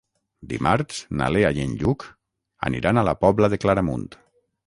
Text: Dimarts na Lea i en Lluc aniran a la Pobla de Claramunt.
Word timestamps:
Dimarts 0.53 1.01
na 1.19 1.27
Lea 1.35 1.51
i 1.59 1.65
en 1.65 1.75
Lluc 1.83 2.07
aniran 2.69 3.01
a 3.01 3.05
la 3.09 3.15
Pobla 3.27 3.51
de 3.55 3.63
Claramunt. 3.67 4.09